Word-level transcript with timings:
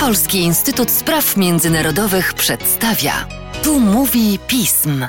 Polski 0.00 0.38
Instytut 0.38 0.90
Spraw 0.90 1.36
Międzynarodowych 1.36 2.34
przedstawia. 2.34 3.12
Tu 3.64 3.80
mówi 3.80 4.38
pism. 4.48 5.06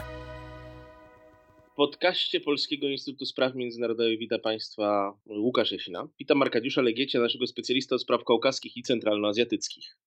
W 1.72 1.76
podcaście 1.76 2.40
Polskiego 2.40 2.88
Instytutu 2.88 3.26
Spraw 3.26 3.56
Międzynarodowych 3.56 4.20
witam 4.20 4.42
Państwa 4.42 5.14
Łukasz 5.26 5.72
Jasina. 5.72 6.08
Witam 6.20 6.42
Arkadiusza 6.42 6.82
Legiecia, 6.82 7.20
naszego 7.20 7.48
specjalista 7.48 7.96
od 7.96 8.02
spraw 8.02 8.24
kaukaskich 8.24 8.78
i 8.78 8.84
centralnoazjatyckich. 8.84 9.98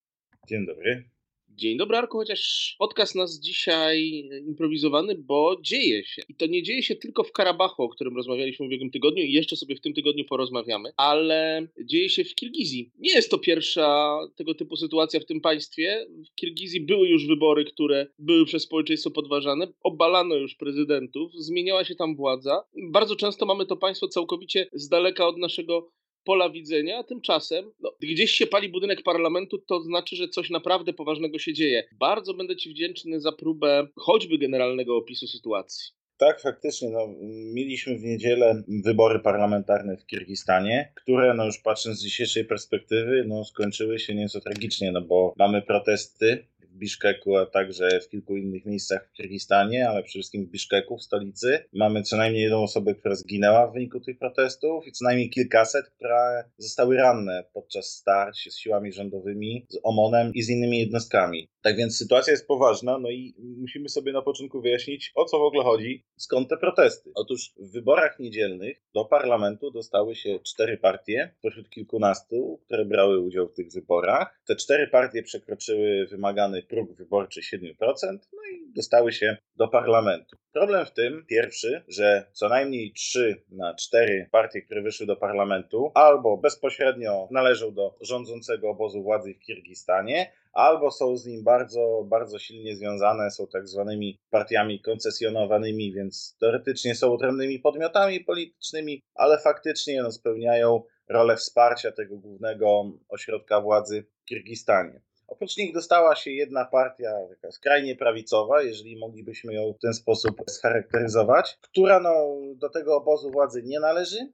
Dzień 0.48 0.66
dobry. 0.66 1.15
Dzień 1.57 1.77
dobry, 1.77 1.96
Arku, 1.96 2.18
chociaż 2.18 2.75
podcast 2.79 3.14
nas 3.14 3.41
dzisiaj 3.41 4.29
improwizowany, 4.46 5.14
bo 5.14 5.57
dzieje 5.62 6.04
się. 6.04 6.22
I 6.29 6.34
to 6.34 6.46
nie 6.46 6.62
dzieje 6.62 6.82
się 6.82 6.96
tylko 6.96 7.25
w 7.25 7.32
Karabachu, 7.32 7.82
o 7.82 7.89
którym 7.89 8.16
rozmawialiśmy 8.16 8.66
w 8.66 8.68
ubiegłym 8.68 8.90
tygodniu 8.90 9.22
i 9.22 9.32
jeszcze 9.32 9.57
sobie 9.57 9.77
w 9.77 9.80
tym 9.80 9.95
tygodniu 9.95 10.25
porozmawiamy, 10.25 10.93
ale 10.96 11.68
dzieje 11.84 12.08
się 12.08 12.25
w 12.25 12.34
Kirgizji. 12.34 12.90
Nie 12.98 13.12
jest 13.12 13.30
to 13.30 13.39
pierwsza 13.39 14.18
tego 14.36 14.54
typu 14.54 14.77
sytuacja 14.77 15.21
w 15.21 15.25
tym 15.25 15.40
państwie. 15.40 16.07
W 16.30 16.35
Kirgizji 16.35 16.80
były 16.80 17.08
już 17.08 17.27
wybory, 17.27 17.64
które 17.64 18.07
były 18.18 18.46
przez 18.46 18.63
społeczeństwo 18.63 19.11
podważane. 19.11 19.68
Obalano 19.82 20.35
już 20.35 20.54
prezydentów, 20.54 21.32
zmieniała 21.35 21.85
się 21.85 21.94
tam 21.94 22.16
władza. 22.16 22.64
Bardzo 22.91 23.16
często 23.16 23.46
mamy 23.46 23.66
to 23.66 23.77
państwo 23.77 24.08
całkowicie 24.08 24.68
z 24.72 24.88
daleka 24.88 25.27
od 25.27 25.38
naszego 25.38 25.91
pola 26.26 26.50
widzenia, 26.50 26.98
a 26.98 27.04
tymczasem 27.04 27.72
no, 27.80 27.93
gdzieś 28.00 28.30
się 28.30 28.46
pali 28.46 28.68
budynek 28.68 29.03
parlamentu, 29.03 29.58
to 29.58 29.80
znaczy, 29.80 30.16
że 30.16 30.29
coś 30.29 30.50
naprawdę 30.50 30.93
poważnego 30.93 31.39
się 31.39 31.52
dzieje. 31.52 31.89
Bardzo 31.93 32.34
będę 32.34 32.56
Ci 32.56 32.70
wdzięczny 32.70 33.20
za 33.20 33.33
próbę 33.33 33.86
choćby 33.97 34.39
generalnego 34.39 34.97
opisu 34.97 35.27
sytuacji. 35.27 35.97
Tak, 36.19 36.41
faktycznie. 36.41 36.91
No, 36.91 37.08
mieliśmy 37.55 37.98
w 37.98 38.02
niedzielę 38.02 38.62
wybory 38.84 39.19
parlamentarne 39.20 39.97
w 39.97 40.06
Kirgistanie, 40.06 40.92
które, 40.94 41.34
no 41.34 41.47
już 41.47 41.58
patrząc 41.58 41.98
z 41.98 42.02
dzisiejszej 42.02 42.44
perspektywy, 42.44 43.24
no, 43.27 43.44
skończyły 43.44 43.98
się 43.98 44.14
nieco 44.14 44.41
tragicznie, 44.41 44.92
no 44.92 45.02
bo 45.02 45.34
mamy 45.38 45.62
protesty 45.62 46.47
w 46.77 46.78
Biszkeku, 46.78 47.36
a 47.36 47.46
także 47.46 48.00
w 48.00 48.08
kilku 48.08 48.36
innych 48.36 48.64
miejscach 48.66 49.08
w 49.08 49.12
Kirgistanie, 49.12 49.88
ale 49.88 50.02
przede 50.02 50.12
wszystkim 50.12 50.46
w 50.46 50.50
Biszkeku, 50.50 50.98
w 50.98 51.02
stolicy. 51.02 51.64
Mamy 51.72 52.02
co 52.02 52.16
najmniej 52.16 52.42
jedną 52.42 52.62
osobę, 52.62 52.94
która 52.94 53.14
zginęła 53.14 53.66
w 53.66 53.72
wyniku 53.72 54.00
tych 54.00 54.19
protestów 54.19 54.86
i 54.86 54.92
co 54.92 55.04
najmniej 55.04 55.30
kilkaset, 55.30 55.86
które 55.91 56.44
zostały 56.58 56.97
ranne 56.97 57.44
podczas 57.52 57.86
starć 57.86 58.48
z 58.50 58.58
siłami 58.58 58.92
rządowymi, 58.92 59.66
z 59.69 59.78
OMON-em 59.82 60.34
i 60.34 60.42
z 60.42 60.50
innymi 60.50 60.78
jednostkami. 60.78 61.48
Tak 61.67 61.77
więc 61.77 61.98
sytuacja 61.98 62.31
jest 62.31 62.47
poważna, 62.47 62.98
no 62.98 63.11
i 63.11 63.34
musimy 63.39 63.89
sobie 63.89 64.12
na 64.12 64.22
początku 64.22 64.61
wyjaśnić, 64.61 65.12
o 65.14 65.25
co 65.25 65.39
w 65.39 65.42
ogóle 65.42 65.64
chodzi, 65.64 66.05
skąd 66.17 66.48
te 66.48 66.56
protesty. 66.56 67.11
Otóż 67.14 67.53
w 67.56 67.72
wyborach 67.72 68.19
niedzielnych 68.19 68.83
do 68.95 69.05
parlamentu 69.05 69.70
dostały 69.70 70.14
się 70.14 70.39
cztery 70.44 70.78
partie 70.78 71.34
spośród 71.39 71.70
kilkunastu, 71.70 72.61
które 72.67 72.84
brały 72.84 73.20
udział 73.20 73.48
w 73.48 73.55
tych 73.55 73.72
wyborach. 73.72 74.41
Te 74.47 74.56
cztery 74.56 74.89
partie 74.89 75.22
przekroczyły 75.22 76.06
wymagany 76.06 76.62
próg 76.62 76.92
wyborczy 76.92 77.41
7%, 77.41 77.75
no 78.11 78.42
i 78.53 78.72
dostały 78.72 79.12
się 79.12 79.37
do 79.56 79.69
parlamentu. 79.69 80.37
Problem 80.56 80.86
w 80.86 80.90
tym, 80.90 81.24
pierwszy, 81.26 81.84
że 81.88 82.26
co 82.32 82.48
najmniej 82.48 82.92
3 82.92 83.42
na 83.50 83.74
4 83.74 84.28
partie, 84.32 84.62
które 84.62 84.82
wyszły 84.82 85.06
do 85.06 85.16
parlamentu, 85.16 85.90
albo 85.94 86.36
bezpośrednio 86.36 87.28
należą 87.30 87.74
do 87.74 87.96
rządzącego 88.00 88.70
obozu 88.70 89.02
władzy 89.02 89.34
w 89.34 89.38
Kirgistanie, 89.38 90.32
albo 90.52 90.90
są 90.90 91.16
z 91.16 91.26
nim 91.26 91.44
bardzo, 91.44 92.04
bardzo 92.08 92.38
silnie 92.38 92.76
związane, 92.76 93.30
są 93.30 93.46
tak 93.46 93.68
zwanymi 93.68 94.18
partiami 94.30 94.80
koncesjonowanymi, 94.80 95.92
więc 95.92 96.36
teoretycznie 96.40 96.94
są 96.94 97.12
odrębnymi 97.12 97.58
podmiotami 97.58 98.20
politycznymi, 98.20 99.02
ale 99.14 99.38
faktycznie 99.38 100.02
no, 100.02 100.12
spełniają 100.12 100.82
rolę 101.08 101.36
wsparcia 101.36 101.92
tego 101.92 102.16
głównego 102.16 102.92
ośrodka 103.08 103.60
władzy 103.60 104.06
w 104.22 104.24
Kirgistanie. 104.24 105.00
Oprócz 105.28 105.56
nich 105.56 105.74
dostała 105.74 106.16
się 106.16 106.30
jedna 106.30 106.64
partia, 106.64 107.12
taka 107.28 107.52
skrajnie 107.52 107.96
prawicowa, 107.96 108.62
jeżeli 108.62 108.98
moglibyśmy 108.98 109.55
ją 109.55 109.72
w 109.72 109.78
ten 109.78 109.94
sposób 109.94 110.36
scharakteryzować, 110.48 111.59
która 111.62 112.00
no, 112.00 112.37
do 112.54 112.69
tego 112.69 112.97
obozu 112.97 113.31
władzy 113.31 113.62
nie 113.62 113.81
należy, 113.81 114.32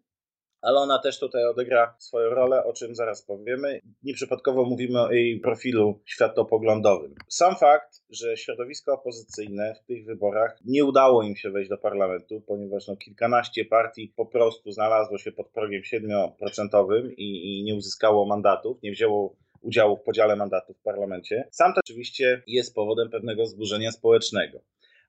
ale 0.63 0.81
ona 0.81 0.99
też 0.99 1.19
tutaj 1.19 1.45
odegra 1.45 1.95
swoją 1.99 2.31
rolę, 2.31 2.65
o 2.65 2.73
czym 2.73 2.95
zaraz 2.95 3.23
powiemy. 3.23 3.81
Nieprzypadkowo 4.03 4.65
mówimy 4.65 5.01
o 5.01 5.13
jej 5.13 5.41
profilu 5.41 6.01
światopoglądowym. 6.05 7.15
Sam 7.29 7.57
fakt, 7.57 8.03
że 8.11 8.37
środowiska 8.37 8.93
opozycyjne 8.93 9.75
w 9.75 9.87
tych 9.87 10.05
wyborach 10.05 10.59
nie 10.65 10.85
udało 10.85 11.23
im 11.23 11.37
się 11.37 11.51
wejść 11.51 11.71
do 11.71 11.79
parlamentu, 11.79 12.41
ponieważ 12.47 12.89
no, 12.89 12.97
kilkanaście 12.97 13.65
partii 13.65 14.13
po 14.17 14.27
prostu 14.27 14.73
znalazło 14.73 15.19
się 15.19 15.33
pod 15.33 15.49
progiem 15.49 15.83
7% 15.83 17.11
i, 17.17 17.61
i 17.61 17.65
nie 17.65 17.75
uzyskało 17.75 18.27
mandatów, 18.27 18.83
nie 18.83 18.93
wzięło 18.93 19.37
udziału 19.63 19.97
w 19.97 20.03
podziale 20.03 20.37
mandatów 20.37 20.77
w 20.79 20.83
parlamencie. 20.83 21.49
Sam 21.51 21.75
to 21.75 21.81
oczywiście 21.85 22.43
jest 22.47 22.75
powodem 22.75 23.11
pewnego 23.11 23.47
zburzenia 23.47 23.93
społecznego. 23.93 24.61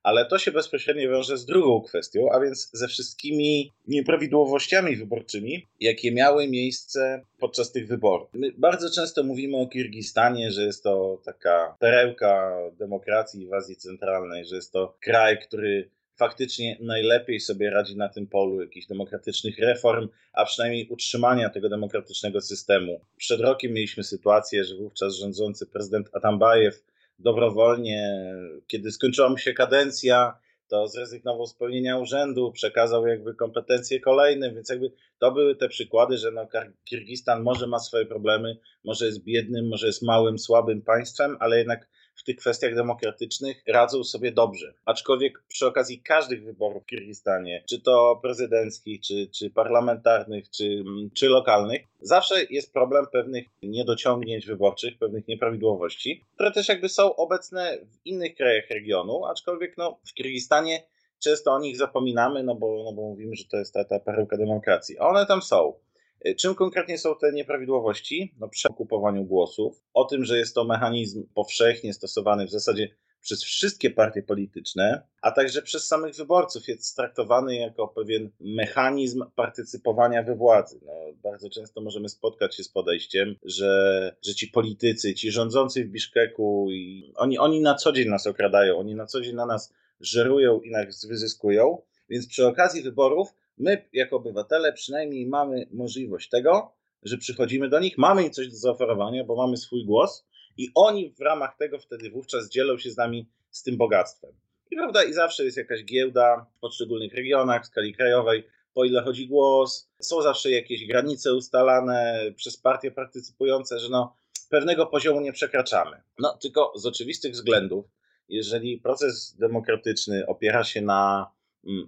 Ale 0.03 0.25
to 0.25 0.37
się 0.37 0.51
bezpośrednio 0.51 1.09
wiąże 1.09 1.37
z 1.37 1.45
drugą 1.45 1.81
kwestią, 1.81 2.31
a 2.31 2.39
więc 2.39 2.69
ze 2.73 2.87
wszystkimi 2.87 3.71
nieprawidłowościami 3.87 4.95
wyborczymi, 4.95 5.67
jakie 5.79 6.11
miały 6.11 6.47
miejsce 6.47 7.25
podczas 7.39 7.71
tych 7.71 7.87
wyborów. 7.87 8.29
My 8.33 8.51
bardzo 8.57 8.89
często 8.89 9.23
mówimy 9.23 9.57
o 9.57 9.67
Kirgistanie, 9.67 10.51
że 10.51 10.63
jest 10.63 10.83
to 10.83 11.21
taka 11.25 11.75
perełka 11.79 12.57
demokracji 12.79 13.47
w 13.47 13.53
Azji 13.53 13.75
Centralnej, 13.75 14.45
że 14.45 14.55
jest 14.55 14.71
to 14.71 14.97
kraj, 14.99 15.39
który 15.39 15.89
faktycznie 16.15 16.77
najlepiej 16.81 17.39
sobie 17.39 17.69
radzi 17.69 17.97
na 17.97 18.09
tym 18.09 18.27
polu 18.27 18.61
jakichś 18.61 18.87
demokratycznych 18.87 19.59
reform, 19.59 20.09
a 20.33 20.45
przynajmniej 20.45 20.87
utrzymania 20.89 21.49
tego 21.49 21.69
demokratycznego 21.69 22.41
systemu. 22.41 23.01
Przed 23.17 23.41
rokiem 23.41 23.73
mieliśmy 23.73 24.03
sytuację, 24.03 24.63
że 24.63 24.75
wówczas 24.75 25.15
rządzący 25.15 25.65
prezydent 25.65 26.09
Atambajew 26.13 26.83
dobrowolnie, 27.19 28.25
kiedy 28.67 28.91
skończyła 28.91 29.29
mu 29.29 29.37
się 29.37 29.53
kadencja, 29.53 30.37
to 30.67 30.87
zrezygnował 30.87 31.45
z 31.45 31.53
pełnienia 31.53 31.97
urzędu, 31.97 32.51
przekazał 32.51 33.07
jakby 33.07 33.35
kompetencje 33.35 33.99
kolejnym, 33.99 34.55
więc 34.55 34.69
jakby 34.69 34.91
to 35.19 35.31
były 35.31 35.55
te 35.55 35.69
przykłady, 35.69 36.17
że 36.17 36.31
no 36.31 36.47
Kirgistan 36.85 37.43
może 37.43 37.67
ma 37.67 37.79
swoje 37.79 38.05
problemy, 38.05 38.57
może 38.83 39.05
jest 39.05 39.23
biednym, 39.23 39.67
może 39.67 39.87
jest 39.87 40.01
małym, 40.01 40.39
słabym 40.39 40.81
państwem, 40.81 41.37
ale 41.39 41.57
jednak 41.57 41.87
w 42.15 42.23
tych 42.23 42.35
kwestiach 42.37 42.75
demokratycznych 42.75 43.63
radzą 43.67 44.03
sobie 44.03 44.31
dobrze. 44.31 44.73
Aczkolwiek 44.85 45.43
przy 45.47 45.67
okazji 45.67 46.01
każdych 46.01 46.43
wyborów 46.43 46.83
w 46.83 46.85
Kirgistanie, 46.85 47.63
czy 47.69 47.81
to 47.81 48.19
prezydenckich, 48.21 49.01
czy, 49.01 49.27
czy 49.27 49.49
parlamentarnych, 49.49 50.49
czy, 50.49 50.83
czy 51.13 51.29
lokalnych, 51.29 51.81
zawsze 52.01 52.35
jest 52.49 52.73
problem 52.73 53.05
pewnych 53.11 53.45
niedociągnięć 53.63 54.45
wyborczych, 54.45 54.97
pewnych 54.97 55.27
nieprawidłowości, 55.27 56.25
które 56.35 56.51
też 56.51 56.67
jakby 56.67 56.89
są 56.89 57.15
obecne 57.15 57.77
w 57.91 58.05
innych 58.05 58.35
krajach 58.35 58.69
regionu, 58.69 59.25
aczkolwiek 59.25 59.77
no, 59.77 59.99
w 60.07 60.13
Kirgistanie 60.13 60.83
często 61.23 61.51
o 61.51 61.59
nich 61.59 61.77
zapominamy, 61.77 62.43
no 62.43 62.55
bo, 62.55 62.83
no 62.85 62.93
bo 62.93 63.01
mówimy, 63.01 63.35
że 63.35 63.43
to 63.45 63.57
jest 63.57 63.73
ta, 63.73 63.83
ta 63.83 63.99
perełka 63.99 64.37
demokracji. 64.37 64.99
A 64.99 65.07
one 65.07 65.25
tam 65.25 65.41
są. 65.41 65.73
E, 66.23 66.35
czym 66.35 66.55
konkretnie 66.55 66.97
są 66.97 67.15
te 67.15 67.33
nieprawidłowości? 67.33 68.35
No, 68.39 68.49
przy 68.49 68.67
okupowaniu 68.67 69.23
głosów, 69.23 69.83
o 69.93 70.05
tym, 70.05 70.25
że 70.25 70.37
jest 70.37 70.55
to 70.55 70.63
mechanizm 70.63 71.27
powszechnie 71.33 71.93
stosowany 71.93 72.47
w 72.47 72.51
zasadzie 72.51 72.89
przez 73.23 73.43
wszystkie 73.43 73.91
partie 73.91 74.23
polityczne, 74.23 75.07
a 75.21 75.31
także 75.31 75.61
przez 75.61 75.87
samych 75.87 76.15
wyborców 76.15 76.67
jest 76.67 76.95
traktowany 76.95 77.55
jako 77.55 77.87
pewien 77.87 78.29
mechanizm 78.39 79.23
partycypowania 79.35 80.23
we 80.23 80.35
władzy. 80.35 80.79
No, 80.85 80.93
bardzo 81.23 81.49
często 81.49 81.81
możemy 81.81 82.09
spotkać 82.09 82.55
się 82.55 82.63
z 82.63 82.69
podejściem, 82.69 83.35
że, 83.45 84.15
że 84.21 84.35
ci 84.35 84.47
politycy, 84.47 85.13
ci 85.13 85.31
rządzący 85.31 85.85
w 85.85 85.87
Biszkeku, 85.87 86.67
i 86.71 87.13
oni, 87.15 87.37
oni 87.37 87.61
na 87.61 87.75
co 87.75 87.91
dzień 87.91 88.09
nas 88.09 88.27
okradają, 88.27 88.77
oni 88.77 88.95
na 88.95 89.05
co 89.05 89.21
dzień 89.21 89.35
na 89.35 89.45
nas 89.45 89.73
żerują 89.99 90.61
i 90.61 90.71
nas 90.71 91.05
wyzyskują, 91.05 91.81
więc 92.09 92.27
przy 92.27 92.47
okazji 92.47 92.81
wyborów 92.81 93.33
my 93.57 93.89
jako 93.93 94.15
obywatele 94.15 94.73
przynajmniej 94.73 95.27
mamy 95.27 95.67
możliwość 95.71 96.29
tego, 96.29 96.73
że 97.03 97.17
przychodzimy 97.17 97.69
do 97.69 97.79
nich, 97.79 97.97
mamy 97.97 98.23
im 98.23 98.31
coś 98.31 98.47
do 98.47 98.55
zaoferowania, 98.55 99.23
bo 99.23 99.35
mamy 99.35 99.57
swój 99.57 99.85
głos 99.85 100.25
i 100.57 100.69
oni 100.75 101.13
w 101.17 101.21
ramach 101.21 101.57
tego 101.57 101.79
wtedy 101.79 102.09
wówczas 102.09 102.49
dzielą 102.49 102.77
się 102.77 102.91
z 102.91 102.97
nami 102.97 103.29
z 103.51 103.63
tym 103.63 103.77
bogactwem. 103.77 104.31
I 104.71 104.75
prawda, 104.75 105.03
i 105.03 105.13
zawsze 105.13 105.45
jest 105.45 105.57
jakaś 105.57 105.83
giełda 105.83 106.45
w 106.57 106.59
poszczególnych 106.59 107.13
regionach, 107.13 107.63
w 107.63 107.67
skali 107.67 107.93
krajowej, 107.93 108.47
po 108.73 108.85
ile 108.85 109.01
chodzi 109.01 109.27
głos. 109.27 109.89
Są 109.99 110.21
zawsze 110.21 110.51
jakieś 110.51 110.87
granice 110.87 111.33
ustalane 111.33 112.21
przez 112.35 112.57
partie 112.57 112.91
partycypujące, 112.91 113.79
że 113.79 113.89
no, 113.89 114.15
pewnego 114.49 114.85
poziomu 114.85 115.21
nie 115.21 115.33
przekraczamy. 115.33 116.01
No, 116.19 116.37
tylko 116.41 116.73
z 116.75 116.85
oczywistych 116.85 117.31
względów, 117.31 117.85
jeżeli 118.29 118.77
proces 118.77 119.35
demokratyczny 119.39 120.27
opiera 120.27 120.63
się 120.63 120.81
na 120.81 121.31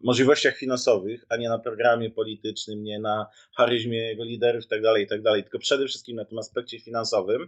możliwościach 0.04 0.58
finansowych, 0.58 1.26
a 1.30 1.38
nie 1.38 1.50
na 1.50 1.60
programie 1.60 2.10
politycznym, 2.10 2.84
nie 2.84 3.00
na 3.00 3.28
charyzmie 3.58 3.98
jego 3.98 4.24
liderów 4.24 4.64
itd., 4.64 4.90
tak 4.92 5.00
itd., 5.00 5.32
tak 5.32 5.44
tylko 5.44 5.60
przede 5.60 5.88
wszystkim 5.88 6.16
na 6.16 6.26
tym 6.26 6.38
aspekcie 6.38 6.80
finansowym, 6.80 7.48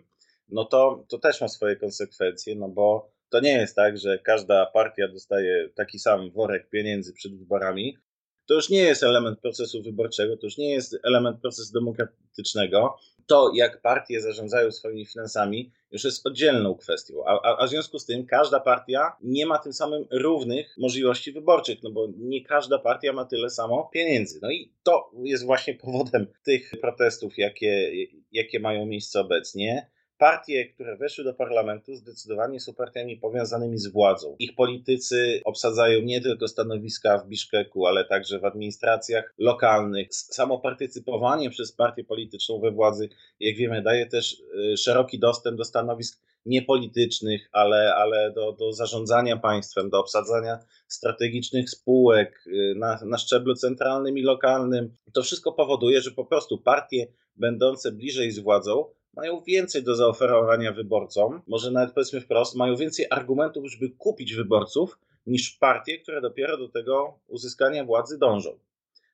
no 0.49 0.65
to, 0.65 1.05
to 1.09 1.17
też 1.17 1.41
ma 1.41 1.47
swoje 1.47 1.75
konsekwencje, 1.75 2.55
no 2.55 2.69
bo 2.69 3.11
to 3.29 3.39
nie 3.39 3.51
jest 3.51 3.75
tak, 3.75 3.97
że 3.97 4.19
każda 4.19 4.65
partia 4.65 5.07
dostaje 5.07 5.69
taki 5.75 5.99
sam 5.99 6.31
worek 6.31 6.69
pieniędzy 6.69 7.13
przed 7.13 7.37
wyborami. 7.37 7.97
To 8.45 8.53
już 8.53 8.69
nie 8.69 8.81
jest 8.81 9.03
element 9.03 9.39
procesu 9.39 9.83
wyborczego, 9.83 10.37
to 10.37 10.47
już 10.47 10.57
nie 10.57 10.71
jest 10.71 10.97
element 11.03 11.41
procesu 11.41 11.73
demokratycznego. 11.73 12.97
To, 13.27 13.51
jak 13.55 13.81
partie 13.81 14.21
zarządzają 14.21 14.71
swoimi 14.71 15.05
finansami, 15.05 15.71
już 15.91 16.03
jest 16.03 16.27
oddzielną 16.27 16.75
kwestią. 16.75 17.13
A, 17.25 17.41
a, 17.43 17.57
a, 17.57 17.65
w 17.65 17.69
związku 17.69 17.99
z 17.99 18.05
tym 18.05 18.25
każda 18.25 18.59
partia 18.59 19.17
nie 19.21 19.45
ma 19.45 19.57
tym 19.59 19.73
samym 19.73 20.05
równych 20.11 20.75
możliwości 20.77 21.31
wyborczych, 21.31 21.83
no 21.83 21.91
bo 21.91 22.07
nie 22.17 22.45
każda 22.45 22.79
partia 22.79 23.13
ma 23.13 23.25
tyle 23.25 23.49
samo 23.49 23.89
pieniędzy. 23.93 24.39
No 24.41 24.51
i 24.51 24.71
to 24.83 25.11
jest 25.23 25.45
właśnie 25.45 25.75
powodem 25.75 26.27
tych 26.43 26.71
protestów, 26.81 27.37
jakie, 27.37 27.91
jakie 28.31 28.59
mają 28.59 28.85
miejsce 28.85 29.19
obecnie. 29.19 29.89
Partie, 30.17 30.65
które 30.65 30.97
weszły 30.97 31.23
do 31.23 31.33
parlamentu, 31.33 31.95
zdecydowanie 31.95 32.59
są 32.59 32.73
partiami 32.73 33.17
powiązanymi 33.17 33.77
z 33.77 33.87
władzą. 33.87 34.35
Ich 34.39 34.55
politycy 34.55 35.41
obsadzają 35.45 36.01
nie 36.01 36.21
tylko 36.21 36.47
stanowiska 36.47 37.17
w 37.17 37.27
Biszkeku, 37.27 37.87
ale 37.87 38.05
także 38.05 38.39
w 38.39 38.45
administracjach 38.45 39.33
lokalnych. 39.37 40.07
Samo 40.11 40.59
partycypowanie 40.59 41.49
przez 41.49 41.71
partię 41.71 42.03
polityczną 42.03 42.59
we 42.59 42.71
władzy, 42.71 43.09
jak 43.39 43.55
wiemy, 43.55 43.81
daje 43.81 44.05
też 44.05 44.41
y, 44.73 44.77
szeroki 44.77 45.19
dostęp 45.19 45.57
do 45.57 45.65
stanowisk 45.65 46.21
niepolitycznych, 46.45 47.49
ale, 47.51 47.95
ale 47.95 48.31
do, 48.31 48.51
do 48.51 48.73
zarządzania 48.73 49.37
państwem, 49.37 49.89
do 49.89 49.99
obsadzania 49.99 50.59
strategicznych 50.87 51.69
spółek 51.69 52.43
y, 52.47 52.75
na, 52.75 52.99
na 53.05 53.17
szczeblu 53.17 53.55
centralnym 53.55 54.17
i 54.17 54.21
lokalnym. 54.21 54.95
To 55.13 55.23
wszystko 55.23 55.51
powoduje, 55.51 56.01
że 56.01 56.11
po 56.11 56.25
prostu 56.25 56.57
partie 56.57 57.07
będące 57.35 57.91
bliżej 57.91 58.31
z 58.31 58.39
władzą 58.39 58.85
mają 59.13 59.41
więcej 59.41 59.83
do 59.83 59.95
zaoferowania 59.95 60.71
wyborcom, 60.71 61.41
może 61.47 61.71
nawet 61.71 61.93
powiedzmy 61.93 62.21
wprost, 62.21 62.55
mają 62.55 62.75
więcej 62.75 63.05
argumentów, 63.09 63.71
żeby 63.71 63.89
kupić 63.89 64.33
wyborców, 64.33 64.99
niż 65.27 65.51
partie, 65.51 65.99
które 65.99 66.21
dopiero 66.21 66.57
do 66.57 66.69
tego 66.69 67.19
uzyskania 67.27 67.85
władzy 67.85 68.17
dążą. 68.17 68.59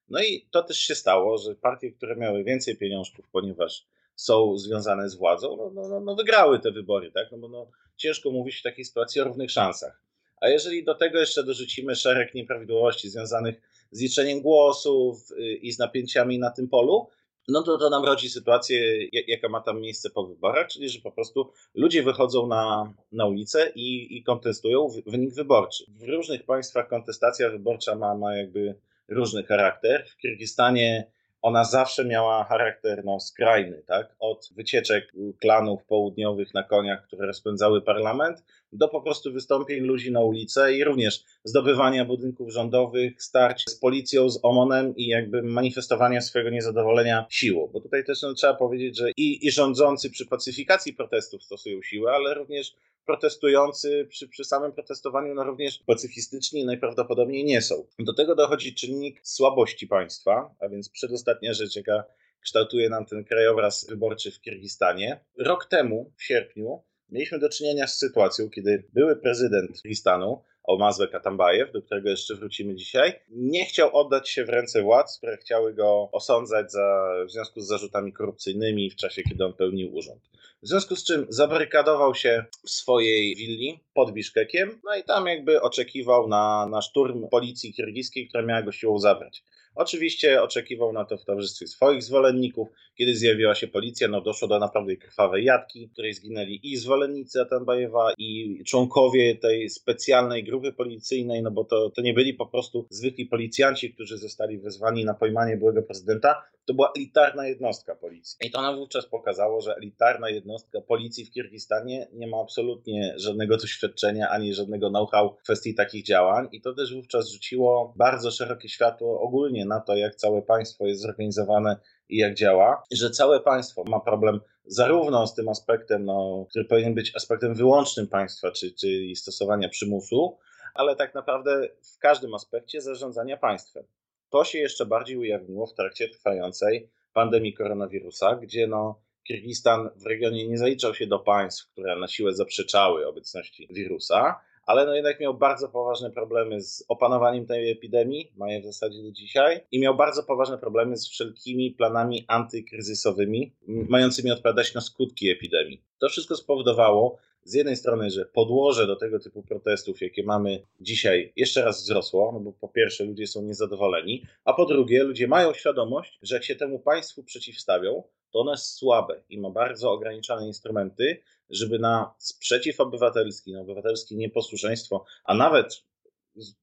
No 0.10 0.24
i 0.24 0.48
to 0.52 0.64
też 0.64 0.78
się 0.78 0.96
stało, 0.96 1.38
że 1.38 1.56
partie, 1.56 1.92
które 1.92 2.16
miały 2.16 2.44
więcej 2.44 2.78
pieniążków, 2.78 3.30
ponieważ 3.32 3.86
są 4.16 4.58
związane 4.58 5.10
z 5.10 5.16
władzą, 5.16 5.58
no, 5.58 5.72
no, 5.74 5.90
no, 5.90 6.00
no 6.00 6.16
wygrały 6.16 6.60
te 6.60 6.72
wybory, 6.72 7.12
tak? 7.12 7.32
No 7.32 7.38
bo 7.38 7.48
no, 7.48 7.68
ciężko 7.98 8.32
mówić 8.32 8.56
w 8.56 8.64
takiej 8.64 8.86
sytuacji 8.86 9.22
o 9.22 9.24
równych 9.24 9.52
szansach. 9.52 10.02
A 10.42 10.50
jeżeli 10.50 10.84
do 10.84 10.96
tego 10.96 11.20
jeszcze 11.20 11.44
dorzucimy 11.44 11.96
szereg 11.96 12.34
nieprawidłowości 12.34 13.10
związanych 13.10 13.62
z 13.92 14.02
liczeniem 14.02 14.42
głosów 14.42 15.32
y, 15.32 15.54
i 15.56 15.72
z 15.72 15.80
napięciami 15.80 16.40
na 16.40 16.52
tym 16.52 16.70
polu, 16.70 17.08
no 17.48 17.64
to 17.64 17.78
to 17.78 17.90
nam 17.90 18.06
rodzi 18.06 18.30
sytuację, 18.30 19.08
jaka 19.28 19.50
ma 19.50 19.62
tam 19.62 19.82
miejsce 19.82 20.10
po 20.10 20.28
wyborach, 20.28 20.68
czyli 20.68 20.90
że 20.90 21.00
po 21.02 21.12
prostu 21.12 21.52
ludzie 21.76 22.04
wychodzą 22.04 22.48
na, 22.48 22.94
na 23.12 23.26
ulicę 23.26 23.72
i, 23.76 24.18
i 24.18 24.24
kontestują 24.24 24.88
wynik 25.06 25.34
wyborczy. 25.34 25.84
W 25.88 26.04
różnych 26.04 26.44
państwach 26.46 26.88
kontestacja 26.88 27.50
wyborcza 27.50 27.96
ma, 27.96 28.16
ma 28.16 28.36
jakby 28.36 28.76
różny 29.10 29.44
charakter. 29.44 30.06
W 30.08 30.18
Kirgistanie 30.18 31.12
ona 31.44 31.64
zawsze 31.64 32.06
miała 32.06 32.44
charakter 32.44 33.06
no, 33.06 33.20
skrajny, 33.20 33.84
tak? 33.88 34.16
Od 34.20 34.50
wycieczek 34.56 35.14
klanów 35.42 35.86
południowych 35.86 36.54
na 36.54 36.64
koniach, 36.64 37.04
które 37.08 37.28
rozpędzały 37.28 37.82
parlament, 37.82 38.44
do 38.72 38.88
po 38.88 39.02
prostu 39.02 39.34
wystąpień 39.34 39.80
ludzi 39.80 40.12
na 40.12 40.22
ulicę 40.22 40.74
i 40.74 40.84
również 40.84 41.24
zdobywania 41.44 42.06
budynków 42.06 42.52
rządowych, 42.52 43.24
starć 43.24 43.64
z 43.70 43.76
policją, 43.76 44.30
z 44.30 44.40
OMON-em 44.44 44.96
i 44.96 45.08
jakby 45.08 45.44
manifestowania 45.44 46.22
swojego 46.22 46.50
niezadowolenia 46.50 47.26
siłą. 47.30 47.70
Bo 47.74 47.82
tutaj 47.82 48.04
też 48.04 48.22
no, 48.22 48.34
trzeba 48.34 48.54
powiedzieć, 48.54 48.98
że 48.98 49.12
i, 49.18 49.48
i 49.48 49.52
rządzący 49.52 50.10
przy 50.10 50.26
pacyfikacji 50.26 50.94
protestów 50.94 51.44
stosują 51.44 51.82
siłę, 51.82 52.12
ale 52.12 52.34
również 52.34 52.76
protestujący 53.06 54.08
przy, 54.10 54.28
przy 54.28 54.44
samym 54.44 54.72
protestowaniu 54.72 55.34
no 55.34 55.44
również 55.44 55.84
pacyfistyczni 55.88 56.66
najprawdopodobniej 56.66 57.46
nie 57.46 57.62
są. 57.62 57.86
Do 58.00 58.14
tego 58.14 58.36
dochodzi 58.36 58.76
czynnik 58.76 59.20
słabości 59.24 59.88
państwa, 59.88 60.56
a 60.60 60.70
więc 60.70 60.90
przedostatnia 61.34 61.54
rzecz, 61.54 61.76
jaka 61.76 62.04
kształtuje 62.42 62.90
nam 62.90 63.06
ten 63.06 63.24
krajobraz 63.24 63.88
wyborczy 63.90 64.32
w 64.32 64.42
Kirgistanie. 64.42 65.20
Rok 65.38 65.66
temu, 65.66 66.14
w 66.18 66.24
sierpniu, 66.24 66.84
mieliśmy 67.10 67.40
do 67.40 67.50
czynienia 67.50 67.88
z 67.88 67.98
sytuacją, 67.98 68.50
kiedy 68.50 68.84
były 68.94 69.16
prezydent 69.16 69.82
Kirgistanu, 69.82 70.44
Almazbek 70.68 71.16
Atambajew, 71.16 71.72
do 71.72 71.82
którego 71.82 72.10
jeszcze 72.10 72.36
wrócimy 72.36 72.76
dzisiaj, 72.76 73.20
nie 73.30 73.66
chciał 73.66 73.98
oddać 73.98 74.30
się 74.30 74.46
w 74.46 74.50
ręce 74.50 74.82
władz, 74.82 75.18
które 75.18 75.38
chciały 75.38 75.74
go 75.74 76.10
osądzać 76.12 76.72
za, 76.72 77.16
w 77.28 77.32
związku 77.32 77.62
z 77.62 77.68
zarzutami 77.68 78.14
korupcyjnymi 78.14 78.90
w 78.90 78.96
czasie, 78.96 79.24
kiedy 79.24 79.46
on 79.46 79.54
pełnił 79.54 79.96
urząd. 79.96 80.22
W 80.64 80.68
związku 80.68 80.96
z 80.96 81.04
czym 81.04 81.26
zabarykadował 81.30 82.16
się 82.16 82.46
w 82.66 82.70
swojej 82.70 83.36
willi 83.36 83.80
pod 83.94 84.12
Biszkekiem, 84.12 84.82
no 84.84 84.96
i 84.96 85.04
tam 85.04 85.28
jakby 85.28 85.62
oczekiwał 85.62 86.28
na, 86.28 86.68
na 86.72 86.82
szturm 86.82 87.30
policji 87.30 87.74
kirgiskiej, 87.74 88.28
która 88.28 88.44
miała 88.44 88.62
go 88.62 88.72
siłą 88.72 89.00
zabrać. 89.00 89.44
Oczywiście 89.76 90.42
oczekiwał 90.42 90.94
na 90.94 91.06
to 91.06 91.18
w 91.18 91.26
towarzystwie 91.26 91.68
swoich 91.68 92.04
zwolenników. 92.04 92.68
Kiedy 92.96 93.16
zjawiła 93.16 93.56
się 93.56 93.68
policja, 93.68 94.08
no 94.08 94.22
doszło 94.22 94.48
do 94.48 94.60
naprawdę 94.60 94.96
krwawej 94.98 95.46
jatki, 95.46 95.88
w 95.88 95.92
której 95.94 96.14
zginęli 96.14 96.60
i 96.64 96.78
zwolennicy 96.78 97.42
Atambajewa, 97.42 98.14
i 98.18 98.64
członkowie 98.68 99.36
tej 99.36 99.70
specjalnej 99.70 100.44
grupy 100.44 100.74
policyjnej, 100.74 101.44
no 101.44 101.52
bo 101.52 101.64
to, 101.64 101.90
to 101.90 102.02
nie 102.02 102.14
byli 102.14 102.34
po 102.34 102.46
prostu 102.46 102.88
zwykli 102.90 103.26
policjanci, 103.26 103.94
którzy 103.94 104.18
zostali 104.18 104.58
wezwani 104.58 105.06
na 105.06 105.14
pojmanie 105.14 105.58
byłego 105.58 105.84
prezydenta, 105.84 106.44
to 106.66 106.74
była 106.74 106.92
elitarna 106.98 107.48
jednostka 107.48 107.96
policji. 107.96 108.38
I 108.48 108.52
to 108.52 108.62
nam 108.62 108.76
wówczas 108.76 109.06
pokazało, 109.06 109.62
że 109.62 109.76
elitarna 109.76 110.30
jednostka 110.30 110.82
policji 110.82 111.26
w 111.26 111.32
Kirgistanie 111.32 112.08
nie 112.14 112.28
ma 112.28 112.38
absolutnie 112.42 113.14
żadnego 113.18 113.58
doświadczenia 113.58 114.30
ani 114.30 114.54
żadnego 114.54 114.90
know-how 114.90 115.36
w 115.40 115.44
kwestii 115.44 115.76
takich 115.76 116.06
działań. 116.06 116.48
I 116.52 116.62
to 116.62 116.74
też 116.74 116.96
wówczas 116.96 117.32
rzuciło 117.32 117.94
bardzo 117.98 118.32
szerokie 118.32 118.70
światło 118.70 119.22
ogólnie 119.22 119.63
na 119.66 119.80
to, 119.80 119.96
jak 119.96 120.16
całe 120.16 120.42
państwo 120.42 120.88
jest 120.88 121.02
zorganizowane 121.02 121.78
i 122.10 122.18
jak 122.18 122.34
działa, 122.34 122.84
że 122.92 123.10
całe 123.10 123.40
państwo 123.40 123.84
ma 123.88 124.00
problem 124.00 124.40
zarówno 124.66 125.28
z 125.28 125.36
tym 125.36 125.50
aspektem, 125.50 126.06
no, 126.06 126.46
który 126.50 126.66
powinien 126.66 126.94
być 126.94 127.16
aspektem 127.16 127.56
wyłącznym 127.56 128.08
państwa, 128.08 128.52
czyli, 128.52 128.76
czyli 128.76 129.16
stosowania 129.16 129.70
przymusu, 129.70 130.38
ale 130.74 130.96
tak 130.96 131.16
naprawdę 131.16 131.70
w 131.96 132.00
każdym 132.00 132.34
aspekcie 132.34 132.82
zarządzania 132.82 133.38
państwem. 133.38 133.84
To 134.30 134.44
się 134.44 134.60
jeszcze 134.60 134.86
bardziej 134.86 135.18
ujawniło 135.18 135.68
w 135.68 135.74
trakcie 135.74 136.10
trwającej 136.10 136.90
pandemii 137.14 137.54
koronawirusa, 137.54 138.36
gdzie 138.36 138.68
no, 138.68 139.00
Kirgistan 139.24 139.90
w 139.96 140.06
regionie 140.06 140.48
nie 140.48 140.58
zaliczał 140.58 140.94
się 140.94 141.08
do 141.08 141.20
państw, 141.20 141.72
które 141.72 141.96
na 141.96 142.08
siłę 142.08 142.34
zaprzeczały 142.34 143.08
obecności 143.08 143.68
wirusa, 143.72 144.40
ale 144.66 144.86
no 144.86 144.96
jednak 144.96 145.20
miał 145.20 145.34
bardzo 145.34 145.70
poważne 145.70 146.12
problemy 146.12 146.62
z 146.62 146.86
opanowaniem 146.88 147.46
tej 147.46 147.72
epidemii, 147.72 148.32
ma 148.36 148.52
je 148.52 148.62
w 148.62 148.66
zasadzie 148.66 149.04
do 149.04 149.12
dzisiaj, 149.12 149.62
i 149.72 149.80
miał 149.80 149.96
bardzo 149.96 150.24
poważne 150.24 150.58
problemy 150.58 150.98
z 150.98 151.10
wszelkimi 151.10 151.72
planami 151.72 152.26
antykryzysowymi, 152.28 153.54
mającymi 153.68 154.32
odpowiadać 154.32 154.74
na 154.74 154.82
skutki 154.82 155.30
epidemii. 155.30 155.82
To 156.00 156.10
wszystko 156.10 156.36
spowodowało, 156.36 157.18
z 157.46 157.54
jednej 157.54 157.76
strony, 157.76 158.10
że 158.10 158.26
podłoże 158.26 158.88
do 158.88 158.96
tego 158.96 159.20
typu 159.20 159.44
protestów, 159.44 160.02
jakie 160.02 160.24
mamy 160.24 160.64
dzisiaj, 160.82 161.34
jeszcze 161.36 161.66
raz 161.66 161.84
wzrosło, 161.84 162.32
no 162.34 162.40
bo 162.40 162.54
po 162.54 162.68
pierwsze 162.68 163.04
ludzie 163.04 163.28
są 163.28 163.42
niezadowoleni, 163.42 164.26
a 164.46 164.54
po 164.54 164.66
drugie 164.66 165.04
ludzie 165.04 165.28
mają 165.28 165.54
świadomość, 165.54 166.20
że 166.22 166.36
jak 166.36 166.44
się 166.44 166.56
temu 166.56 166.80
państwu 166.80 167.24
przeciwstawią, 167.24 168.04
to 168.34 168.40
ono 168.40 168.52
jest 168.52 168.78
słabe 168.78 169.24
i 169.30 169.40
ma 169.40 169.50
bardzo 169.50 169.92
ograniczone 169.92 170.48
instrumenty, 170.48 171.22
żeby 171.50 171.80
na 171.80 172.14
sprzeciw 172.18 172.80
obywatelski, 172.80 173.54
na 173.54 173.62
obywatelskie 173.62 174.16
nieposłuszeństwo, 174.16 175.06
a 175.24 175.34
nawet 175.34 175.84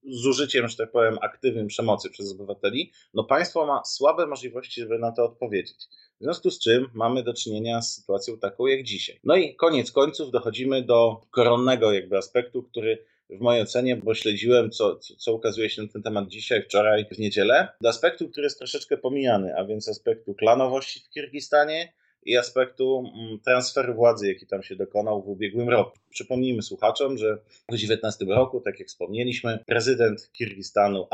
z 0.03 0.25
użyciem, 0.25 0.67
że 0.67 0.77
tak 0.77 0.91
powiem, 0.91 1.17
aktywnym 1.21 1.67
przemocy 1.67 2.09
przez 2.09 2.31
obywateli, 2.31 2.91
no 3.13 3.23
państwo 3.23 3.65
ma 3.65 3.83
słabe 3.83 4.27
możliwości, 4.27 4.81
żeby 4.81 4.99
na 4.99 5.11
to 5.11 5.25
odpowiedzieć. 5.25 5.77
W 6.19 6.23
związku 6.23 6.51
z 6.51 6.59
czym 6.59 6.89
mamy 6.93 7.23
do 7.23 7.33
czynienia 7.33 7.81
z 7.81 7.95
sytuacją 7.95 8.37
taką 8.37 8.65
jak 8.65 8.83
dzisiaj. 8.83 9.19
No 9.23 9.35
i 9.35 9.55
koniec 9.55 9.91
końców 9.91 10.31
dochodzimy 10.31 10.81
do 10.83 11.21
koronnego 11.31 11.91
jakby 11.91 12.17
aspektu, 12.17 12.63
który 12.63 13.05
w 13.31 13.39
mojej 13.39 13.63
ocenie, 13.63 13.95
bo 13.95 14.13
śledziłem, 14.15 14.71
co, 14.71 14.95
co 14.95 15.33
ukazuje 15.33 15.69
się 15.69 15.81
na 15.81 15.87
ten 15.87 16.03
temat 16.03 16.27
dzisiaj, 16.27 16.63
wczoraj, 16.63 17.05
w 17.11 17.19
niedzielę, 17.19 17.67
do 17.81 17.89
aspektu, 17.89 18.29
który 18.29 18.43
jest 18.43 18.57
troszeczkę 18.57 18.97
pomijany, 18.97 19.55
a 19.57 19.65
więc 19.65 19.89
aspektu 19.89 20.33
klanowości 20.33 20.99
w 20.99 21.09
Kirgistanie 21.09 21.93
i 22.23 22.37
aspektu 22.37 23.11
mm, 23.15 23.39
transferu 23.39 23.93
władzy, 23.93 24.27
jaki 24.27 24.47
tam 24.47 24.63
się 24.63 24.75
dokonał 24.75 25.23
w 25.23 25.29
ubiegłym 25.29 25.69
roku. 25.69 25.97
Przypomnijmy 26.09 26.61
słuchaczom, 26.61 27.17
że 27.17 27.35
w 27.35 27.67
2019 27.67 28.25
roku, 28.25 28.61
tak 28.61 28.79
jak 28.79 28.87
wspomnieliśmy, 28.87 29.59
prezydent 29.67 30.31
Kirgistanu 30.31 31.07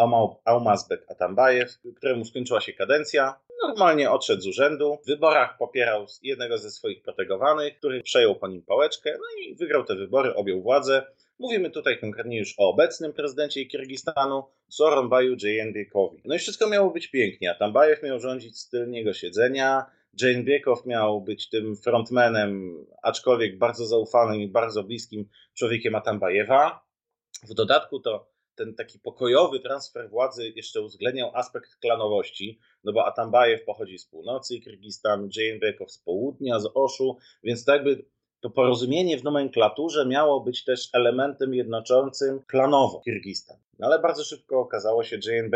Almazbek 0.46 1.06
Atambajew, 1.12 1.78
któremu 1.96 2.26
skończyła 2.26 2.62
się 2.62 2.74
kadencja, 2.74 3.40
normalnie 3.68 4.12
odszedł 4.12 4.42
z 4.42 4.48
urzędu. 4.48 4.98
W 5.04 5.08
wyborach 5.08 5.58
popierał 5.58 6.06
jednego 6.24 6.58
ze 6.58 6.72
swoich 6.72 7.02
protegowanych, 7.02 7.78
który 7.78 8.04
przejął 8.04 8.36
po 8.36 8.48
nim 8.48 8.62
pałeczkę, 8.62 9.18
no 9.20 9.44
i 9.44 9.56
wygrał 9.56 9.84
te 9.86 9.96
wybory, 9.96 10.36
objął 10.36 10.62
władzę. 10.62 11.06
Mówimy 11.40 11.70
tutaj 11.70 12.00
konkretnie 12.00 12.40
już 12.40 12.54
o 12.58 12.70
obecnym 12.70 13.14
prezydencie 13.14 13.66
Kirgistanu, 13.66 14.44
Soronbaju 14.70 15.36
Jayenbekowi. 15.44 16.22
No 16.26 16.36
i 16.36 16.40
wszystko 16.40 16.70
miało 16.70 16.92
być 16.92 17.08
pięknie. 17.08 17.52
Atambajew 17.52 18.04
miał 18.04 18.20
rządzić 18.20 18.60
z 18.60 18.70
tylniego 18.70 19.14
siedzenia, 19.14 19.86
Jane 20.22 20.44
Biekow 20.44 20.86
miał 20.86 21.22
być 21.22 21.50
tym 21.50 21.76
frontmanem, 21.76 22.76
aczkolwiek 23.04 23.58
bardzo 23.58 23.86
zaufanym 23.86 24.42
i 24.42 24.48
bardzo 24.48 24.84
bliskim 24.84 25.30
człowiekiem 25.54 25.96
Atambajewa. 25.96 26.88
W 27.50 27.54
dodatku 27.54 28.00
to 28.00 28.30
ten 28.56 28.76
taki 28.76 29.00
pokojowy 29.00 29.60
transfer 29.60 30.10
władzy 30.10 30.54
jeszcze 30.56 30.82
uwzględniał 30.82 31.32
aspekt 31.36 31.76
klanowości, 31.76 32.60
no 32.84 32.94
bo 32.94 33.06
Atambajew 33.06 33.64
pochodzi 33.66 34.00
z 34.00 34.06
północy 34.06 34.60
Kirgistan, 34.60 35.30
Dżejnbekow 35.30 35.92
z 35.92 35.98
południa, 35.98 36.60
z 36.60 36.70
Oszu, 36.74 37.18
więc 37.44 37.66
tak 37.66 37.84
by 37.84 38.06
to 38.40 38.50
porozumienie 38.50 39.18
w 39.18 39.24
nomenklaturze 39.24 40.06
miało 40.06 40.42
być 40.42 40.64
też 40.64 40.90
elementem 40.94 41.54
jednoczącym 41.54 42.40
klanowo 42.48 43.00
Kirgistan. 43.00 43.58
No 43.80 43.88
ale 43.88 44.00
bardzo 44.00 44.24
szybko 44.24 44.60
okazało 44.60 45.04
się, 45.04 45.18
że 45.22 45.36
Jane 45.36 45.50